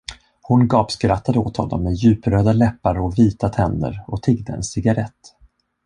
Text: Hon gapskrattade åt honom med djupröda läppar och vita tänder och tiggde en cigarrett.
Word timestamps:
Hon 0.41 0.67
gapskrattade 0.67 1.39
åt 1.39 1.57
honom 1.57 1.83
med 1.83 1.93
djupröda 1.93 2.53
läppar 2.53 2.99
och 2.99 3.19
vita 3.19 3.49
tänder 3.49 4.03
och 4.07 4.23
tiggde 4.23 4.53
en 4.53 4.63
cigarrett. 4.63 5.35